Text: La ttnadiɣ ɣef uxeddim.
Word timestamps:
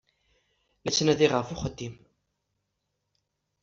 La 0.83 0.91
ttnadiɣ 0.91 1.31
ɣef 1.33 1.49
uxeddim. 1.53 1.95